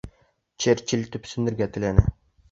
Черчилль 0.63 1.03
төпсөнөргә 1.15 1.67
теләне: 1.75 2.07